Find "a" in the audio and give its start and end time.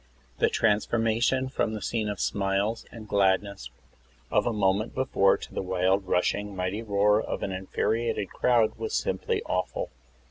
4.47-4.51